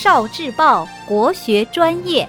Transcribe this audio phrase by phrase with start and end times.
[0.00, 2.28] 少智报国学专业。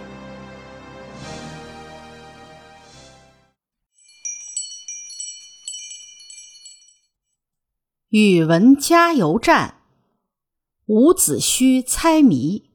[8.10, 9.76] 语文加油站，
[10.88, 12.72] 伍子胥猜谜。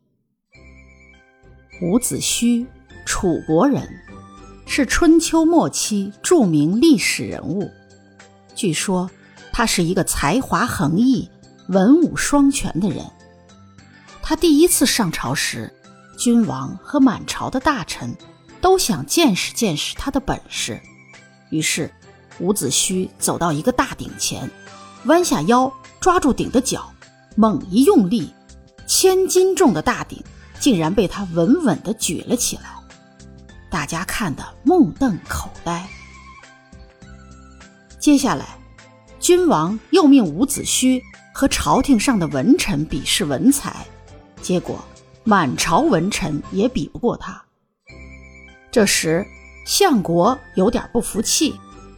[1.82, 2.64] 伍子胥，
[3.04, 3.82] 楚国人，
[4.64, 7.68] 是春秋末期著名历史人物。
[8.54, 9.10] 据说
[9.52, 11.28] 他是一个才华横溢、
[11.66, 13.04] 文武双全的人。
[14.34, 15.72] 他第一次上朝时，
[16.18, 18.12] 君王和满朝的大臣
[18.60, 20.80] 都想见识见识他的本事。
[21.50, 21.88] 于是，
[22.40, 24.50] 伍子胥走到一个大鼎前，
[25.04, 26.92] 弯下腰抓住鼎的脚，
[27.36, 28.34] 猛一用力，
[28.88, 30.20] 千斤重的大鼎。
[30.58, 32.62] 竟然被他稳稳地举了起来，
[33.70, 35.88] 大家看得目瞪口呆。
[38.00, 38.58] 接下来，
[39.20, 41.00] 君王又命伍子胥
[41.32, 43.86] 和朝廷上的文臣比试文采，
[44.44, 44.78] 结果
[45.24, 47.42] 满朝文臣也比不过他。
[48.70, 49.24] 这时，
[49.66, 51.54] 相国有点不服气，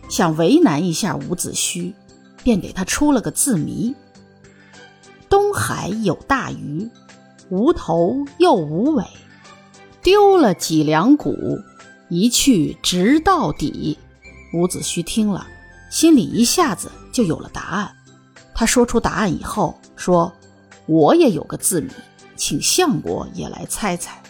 [0.08, 1.92] 想为难一下伍子胥，
[2.44, 3.92] 便给他出了个字谜：
[5.28, 6.88] 东海有大鱼。
[7.48, 9.04] 无头又无尾，
[10.02, 11.34] 丢了脊梁骨，
[12.08, 13.98] 一去直到底。
[14.52, 15.46] 伍子胥听了，
[15.90, 17.92] 心里一下子就有了答案。
[18.54, 20.32] 他说出答案以后，说
[20.86, 21.90] ：“我也有个字谜，
[22.48, 24.22] 请相国也来猜猜。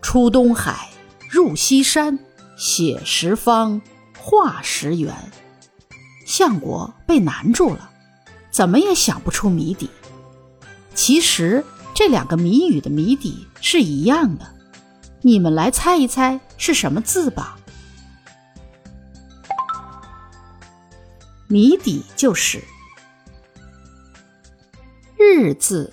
[0.00, 0.88] 出东海，
[1.30, 2.18] 入西山，
[2.56, 3.82] 写十方，
[4.18, 5.14] 画十圆。”
[6.24, 7.90] 相国被难住了，
[8.50, 9.90] 怎么也想不出谜底。
[10.94, 11.62] 其实
[11.94, 14.54] 这两个谜语的谜底是一样的，
[15.20, 17.58] 你们来猜一猜是什么字吧。
[21.46, 22.64] 谜底就是
[25.18, 25.92] “日”字。